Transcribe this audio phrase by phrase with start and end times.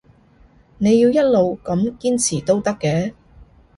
[0.79, 3.13] 你要一路咁堅持都得嘅